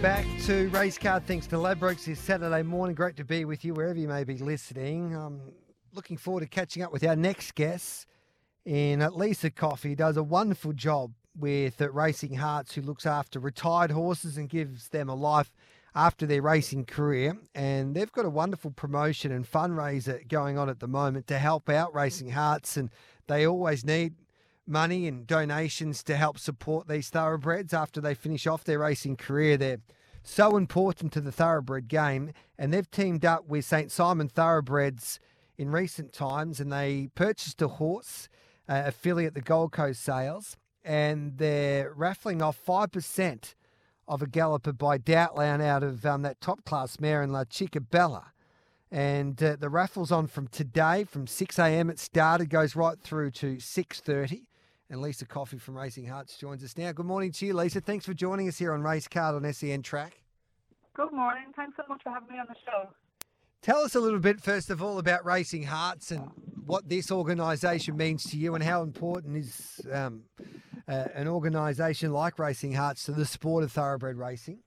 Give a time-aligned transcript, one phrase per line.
[0.00, 1.26] Welcome back to Race Card.
[1.26, 2.94] Thanks to Ladbrokes this Saturday morning.
[2.94, 5.12] Great to be with you wherever you may be listening.
[5.12, 5.40] I'm
[5.92, 8.06] looking forward to catching up with our next guest
[8.64, 9.96] in Lisa Coffey.
[9.96, 15.08] Does a wonderful job with Racing Hearts, who looks after retired horses and gives them
[15.08, 15.52] a life
[15.96, 17.36] after their racing career.
[17.56, 21.68] And they've got a wonderful promotion and fundraiser going on at the moment to help
[21.68, 22.76] out Racing Hearts.
[22.76, 22.90] And
[23.26, 24.14] they always need
[24.68, 29.56] money and donations to help support these thoroughbreds after they finish off their racing career.
[29.56, 29.80] They're
[30.22, 33.90] so important to the thoroughbred game, and they've teamed up with St.
[33.90, 35.20] Simon Thoroughbreds
[35.56, 38.28] in recent times, and they purchased a horse
[38.68, 43.54] uh, affiliate, the Gold Coast Sales, and they're raffling off 5%
[44.06, 47.80] of a galloper by Doubtland out of um, that top class mare in La Chica
[47.80, 48.32] Bella.
[48.90, 51.90] And uh, the raffle's on from today, from 6 a.m.
[51.90, 54.47] It started, goes right through to 6.30.
[54.90, 56.92] And Lisa Coffey from Racing Hearts joins us now.
[56.92, 57.80] Good morning to you, Lisa.
[57.80, 60.22] Thanks for joining us here on Race Card on SEN Track.
[60.94, 61.44] Good morning.
[61.54, 62.88] Thanks so much for having me on the show.
[63.60, 66.30] Tell us a little bit, first of all, about Racing Hearts and
[66.64, 70.22] what this organisation means to you and how important is um,
[70.88, 74.60] uh, an organisation like Racing Hearts to the sport of thoroughbred racing?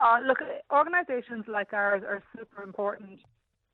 [0.00, 0.38] Uh, look,
[0.72, 3.20] organisations like ours are super important,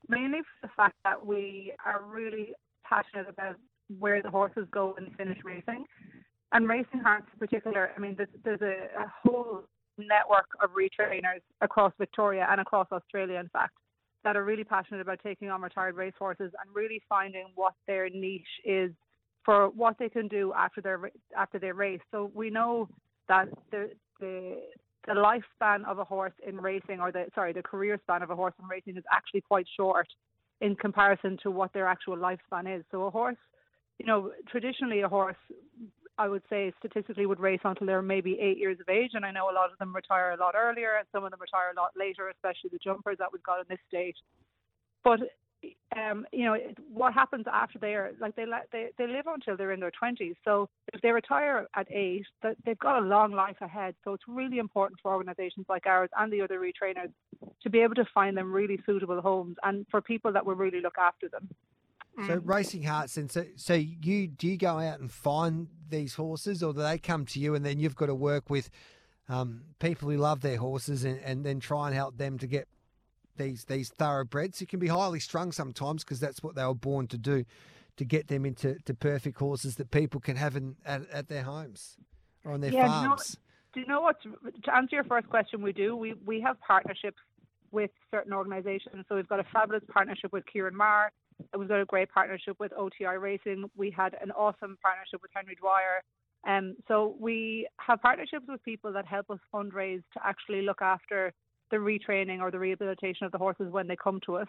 [0.08, 2.54] mainly for the fact that we are really
[2.84, 3.56] passionate about
[3.98, 5.84] where the horses go when they finish racing.
[6.52, 9.64] And Racing Hearts in particular, I mean, there's, there's a, a whole
[9.98, 13.74] network of retrainers across Victoria and across Australia, in fact,
[14.24, 18.42] that are really passionate about taking on retired racehorses and really finding what their niche
[18.64, 18.92] is
[19.44, 22.00] for what they can do after their after their race.
[22.10, 22.88] So we know
[23.28, 23.90] that the
[24.20, 24.60] the
[25.06, 28.36] the lifespan of a horse in racing, or the sorry, the career span of a
[28.36, 30.08] horse in racing is actually quite short
[30.60, 32.84] in comparison to what their actual lifespan is.
[32.90, 33.36] So a horse
[33.98, 35.36] you know, traditionally a horse,
[36.18, 39.30] I would say statistically would race until they're maybe eight years of age, and I
[39.30, 41.80] know a lot of them retire a lot earlier, and some of them retire a
[41.80, 44.16] lot later, especially the jumpers that we've got in this state.
[45.04, 45.20] But
[45.96, 46.56] um, you know,
[46.92, 50.36] what happens after they are like they they they live until they're in their twenties.
[50.44, 52.26] So if they retire at eight,
[52.64, 53.94] they've got a long life ahead.
[54.04, 57.12] So it's really important for organisations like ours and the other retrainers
[57.62, 60.80] to be able to find them really suitable homes, and for people that will really
[60.80, 61.48] look after them.
[62.26, 62.42] So mm.
[62.44, 66.72] racing hearts, and so so you do you go out and find these horses, or
[66.72, 68.70] do they come to you, and then you've got to work with
[69.28, 72.66] um, people who love their horses, and, and then try and help them to get
[73.36, 74.60] these these thoroughbreds.
[74.60, 77.44] It can be highly strung sometimes because that's what they were born to do,
[77.96, 81.44] to get them into to perfect horses that people can have in, at, at their
[81.44, 81.98] homes
[82.44, 83.38] or on their yeah, farms.
[83.74, 84.62] Do you know, do you know what?
[84.64, 85.94] To answer your first question, we do.
[85.94, 87.18] We we have partnerships
[87.70, 89.04] with certain organisations.
[89.08, 91.12] So we've got a fabulous partnership with Ciaron Maher
[91.56, 93.70] We've got a great partnership with OTI Racing.
[93.76, 96.02] We had an awesome partnership with Henry Dwyer.
[96.46, 101.32] Um, so we have partnerships with people that help us fundraise to actually look after
[101.70, 104.48] the retraining or the rehabilitation of the horses when they come to us.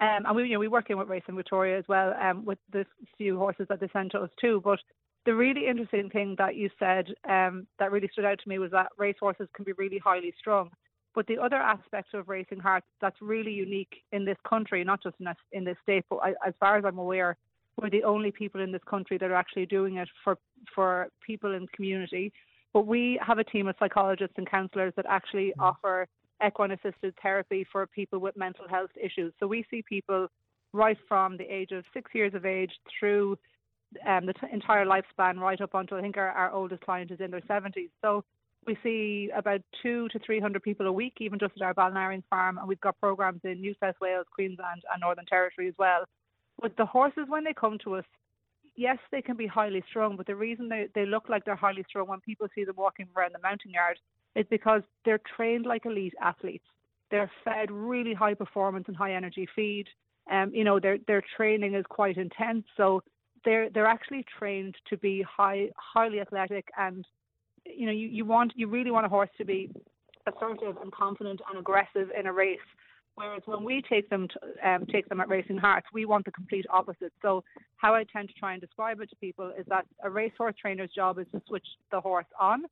[0.00, 2.58] Um, and we, you know, we work in with Racing Victoria as well, um, with
[2.72, 2.84] the
[3.16, 4.60] few horses that they send to us too.
[4.62, 4.78] But
[5.26, 8.70] the really interesting thing that you said um, that really stood out to me was
[8.70, 10.70] that racehorses can be really highly strung.
[11.18, 15.16] But the other aspect of Racing Hearts that's really unique in this country, not just
[15.18, 17.36] in this, in this state, but as far as I'm aware,
[17.76, 20.38] we're the only people in this country that are actually doing it for
[20.72, 22.32] for people in the community.
[22.72, 25.60] But we have a team of psychologists and counsellors that actually mm.
[25.60, 26.06] offer
[26.46, 29.32] equine assisted therapy for people with mental health issues.
[29.40, 30.28] So we see people
[30.72, 33.36] right from the age of six years of age through
[34.06, 37.18] um, the t- entire lifespan, right up until I think our, our oldest client is
[37.18, 37.90] in their 70s.
[38.02, 38.22] So
[38.66, 42.24] we see about two to three hundred people a week, even just at our Ballinarians
[42.28, 46.04] farm, and we've got programs in New South Wales, Queensland, and Northern Territory as well.
[46.60, 48.04] But the horses, when they come to us,
[48.76, 51.84] yes, they can be highly strung, but the reason they, they look like they're highly
[51.88, 53.98] strung when people see them walking around the mounting yard
[54.34, 56.64] is because they're trained like elite athletes.
[57.10, 59.86] They're fed really high performance and high energy feed.
[60.30, 63.02] Um, you know, their their training is quite intense, so
[63.44, 67.04] they're they're actually trained to be high highly athletic and
[67.76, 69.70] you know, you, you want you really want a horse to be
[70.26, 72.58] assertive and confident and aggressive in a race.
[73.14, 76.30] Whereas when we take them to, um, take them at Racing Hearts, we want the
[76.30, 77.12] complete opposite.
[77.20, 77.42] So
[77.76, 80.90] how I tend to try and describe it to people is that a racehorse trainer's
[80.94, 82.62] job is to switch the horse on,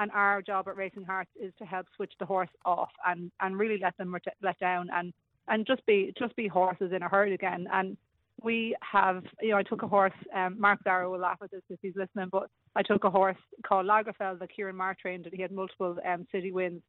[0.00, 3.58] and our job at Racing Hearts is to help switch the horse off and, and
[3.58, 5.12] really let them let down and
[5.48, 7.66] and just be just be horses in a herd again.
[7.72, 7.96] And
[8.42, 10.12] we have, you know, I took a horse.
[10.34, 13.36] Um, Mark Darrow will laugh at this if he's listening, but I took a horse
[13.66, 15.26] called Lagerfeld that Ciaron Maher trained.
[15.26, 16.82] And he had multiple um, city wins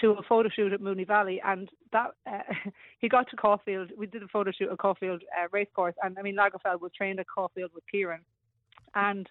[0.00, 2.38] to a photo shoot at Moonee Valley, and that uh,
[2.98, 3.90] he got to Caulfield.
[3.96, 7.20] We did a photo shoot at Caulfield uh, Racecourse, and I mean Lagerfeld was trained
[7.20, 8.20] at Caulfield with Ciaron,
[8.94, 9.28] and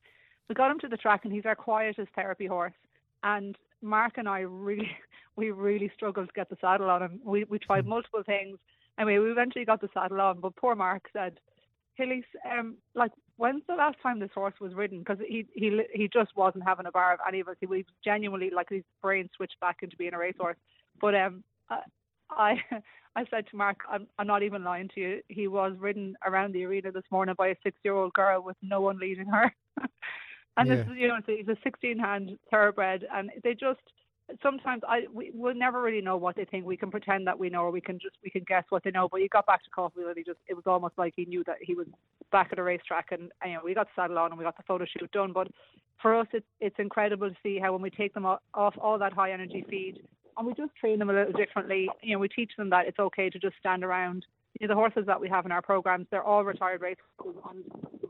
[0.48, 2.74] we got him to the track, and he's our quietest therapy horse.
[3.24, 4.90] And Mark and I really,
[5.36, 7.22] we really struggled to get the saddle on him.
[7.24, 7.92] We we tried hmm.
[7.92, 8.58] multiple things.
[9.00, 11.40] Anyway, we eventually got the saddle on, but poor Mark said,
[11.96, 15.00] Hilly, um, like when's the last time this horse was ridden?
[15.00, 17.56] Because he he he just wasn't having a bar of any of us.
[17.60, 20.58] He was genuinely like his brain switched back into being a racehorse.
[21.02, 21.44] But um,
[22.30, 22.56] I
[23.16, 25.22] I said to Mark, I'm I'm not even lying to you.
[25.28, 28.58] He was ridden around the arena this morning by a six year old girl with
[28.62, 29.54] no one leading her.
[30.58, 30.76] and yeah.
[30.76, 33.80] this is you know he's a 16 hand thoroughbred, and they just
[34.42, 36.66] sometimes I we will never really know what they think.
[36.66, 38.92] We can pretend that we know, or we can just we can guess what they
[38.92, 39.08] know.
[39.10, 41.44] But he got back to Caulfield and he just it was almost like he knew
[41.46, 41.88] that he was
[42.32, 44.64] back at a racetrack, and, you know we got saddle on and we got the
[44.64, 45.34] photo shoot done.
[45.34, 45.48] But
[46.02, 49.14] for us, it's it's incredible to see how when we take them off all that
[49.14, 50.02] high energy feed
[50.38, 51.90] and we just train them a little differently.
[52.02, 54.26] You know, we teach them that it's okay to just stand around.
[54.60, 57.64] You know, the horses that we have in our programs, they're all retired race horses,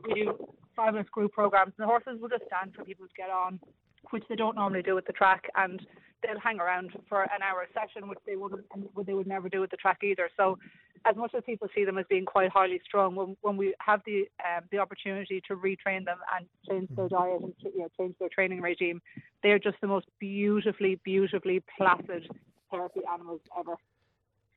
[0.06, 1.72] we do fabulous group programs.
[1.76, 3.60] And the horses will just stand for people to get on,
[4.10, 5.84] which they don't normally do at the track, and
[6.22, 8.64] they'll hang around for an hour session, which they wouldn't,
[9.06, 10.28] they would never do at the track either.
[10.36, 10.58] So,
[11.06, 14.02] as much as people see them as being quite highly strung, when when we have
[14.04, 17.14] the um, the opportunity to retrain them and change their mm-hmm.
[17.14, 19.00] diet and you know, change their training regime,
[19.42, 22.28] they are just the most beautifully, beautifully placid
[22.70, 23.76] therapy animals ever.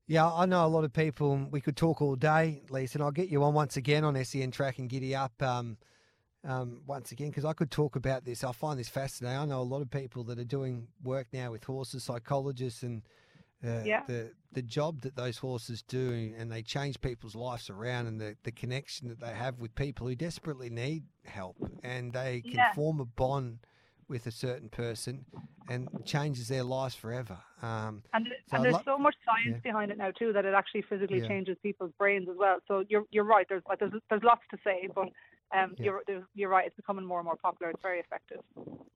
[0.06, 1.48] Yeah, I know a lot of people.
[1.50, 4.52] We could talk all day, Lisa, and I'll get you on once again on SEN
[4.52, 5.42] Track and Giddy Up.
[5.42, 5.78] Um,
[6.46, 8.44] um, once again because I could talk about this.
[8.44, 9.40] I find this fascinating.
[9.40, 13.02] I know a lot of people that are doing work now with horses, psychologists, and
[13.66, 14.04] uh, yeah.
[14.08, 18.36] the the job that those horses do, and they change people's lives around, and the,
[18.44, 22.74] the connection that they have with people who desperately need help, and they can yeah.
[22.74, 23.60] form a bond
[24.08, 25.26] with a certain person
[25.70, 27.38] and changes their lives forever.
[27.62, 29.72] Um, and, so and there's lo- so much science yeah.
[29.72, 31.28] behind it now too that it actually physically yeah.
[31.28, 32.58] changes people's brains as well.
[32.68, 33.46] So you're you're right.
[33.48, 35.10] There's there's there's lots to say, but
[35.56, 35.86] um, yeah.
[35.86, 36.66] you're, you're right.
[36.66, 37.72] It's becoming more and more popular.
[37.72, 38.40] It's very effective.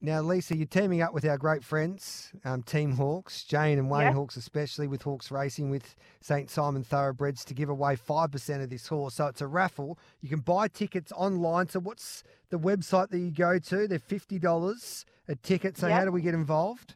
[0.02, 4.08] Now, Lisa, you're teaming up with our great friends, um, Team Hawkes, Jane and Wayne
[4.08, 4.14] yeah.
[4.14, 8.70] Hawkes, especially with Hawkes Racing with St Simon Thoroughbreds to give away five percent of
[8.70, 9.16] this horse.
[9.16, 10.00] So it's a raffle.
[10.22, 11.70] You can buy tickets online.
[11.70, 13.88] So what's the website that you go to?
[13.88, 15.78] They're fifty dollars a ticket.
[15.78, 16.00] So yeah.
[16.00, 16.96] how do we get involved?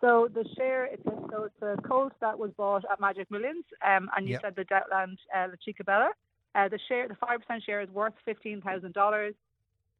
[0.00, 3.64] So the share, it's a, so it's a colt that was bought at Magic Millions,
[3.84, 4.42] um, and you yep.
[4.42, 6.10] said the Doubtland uh, La Chica Bella.
[6.54, 9.34] Uh, the share, the five percent share is worth fifteen thousand dollars.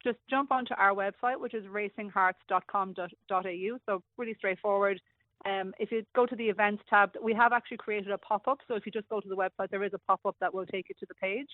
[0.05, 3.79] Just jump onto our website, which is racinghearts.com.au.
[3.87, 5.01] So really straightforward.
[5.45, 8.59] Um, if you go to the events tab, we have actually created a pop-up.
[8.69, 10.89] So if you just go to the website, there is a pop-up that will take
[10.89, 11.49] you to the page.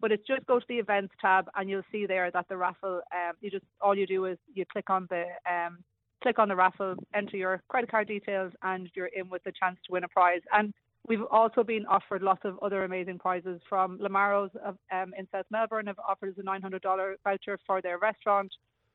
[0.00, 3.00] But it's just go to the events tab, and you'll see there that the raffle.
[3.12, 5.78] Um, you just all you do is you click on the um,
[6.22, 9.78] click on the raffle, enter your credit card details, and you're in with the chance
[9.86, 10.42] to win a prize.
[10.52, 10.72] And
[11.08, 14.50] We've also been offered lots of other amazing prizes from Lamaro's
[14.92, 18.52] um, in South Melbourne have offered us a $900 voucher for their restaurant.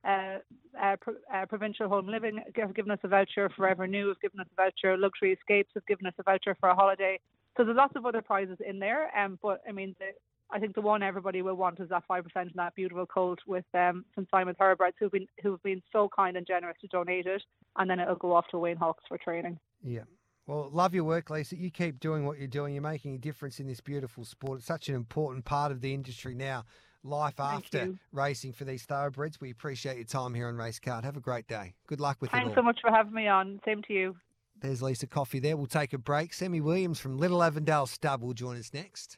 [0.07, 0.37] Uh,
[0.79, 3.49] uh, Pro- uh, Provincial Home Living have given us a voucher.
[3.57, 4.97] Forever New have given us a voucher.
[4.97, 7.19] Luxury Escapes have given us a voucher for a holiday.
[7.57, 9.09] So there's lots of other prizes in there.
[9.17, 10.11] Um, but I mean, the,
[10.51, 13.39] I think the one everybody will want is that five percent in that beautiful colt
[13.47, 17.25] with um, St Simon Thoroughbreds who've been who've been so kind and generous to donate
[17.25, 17.41] it,
[17.77, 19.57] and then it'll go off to Wayne Hawkes for training.
[19.83, 20.03] Yeah,
[20.47, 21.57] well, love your work, Lisa.
[21.57, 22.73] You keep doing what you're doing.
[22.73, 24.59] You're making a difference in this beautiful sport.
[24.59, 26.65] It's such an important part of the industry now.
[27.03, 27.99] Life Thank after you.
[28.11, 29.39] racing for these thoroughbreds.
[29.39, 31.03] We appreciate your time here on Racecard.
[31.03, 31.75] Have a great day.
[31.87, 32.45] Good luck with Thanks it.
[32.47, 33.59] Thanks so much for having me on.
[33.63, 34.15] Same to you.
[34.61, 35.57] There's Lisa Coffey there.
[35.57, 36.33] We'll take a break.
[36.33, 39.17] Sammy Williams from Little Avondale Stud will join us next.